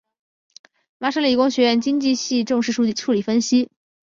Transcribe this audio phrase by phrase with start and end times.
[0.97, 3.69] 麻省理工学院经济系重视数理分析。